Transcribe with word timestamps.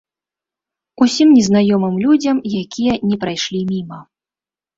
Усім 1.05 1.29
незнаёмым 1.37 1.95
людзям, 2.07 2.41
якія 2.63 2.97
не 3.11 3.21
прайшлі 3.27 3.61
міма. 3.71 4.01